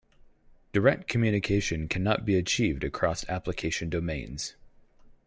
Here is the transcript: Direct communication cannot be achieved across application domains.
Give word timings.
Direct 0.73 1.07
communication 1.07 1.87
cannot 1.87 2.25
be 2.25 2.35
achieved 2.35 2.83
across 2.83 3.23
application 3.29 3.87
domains. 3.87 4.55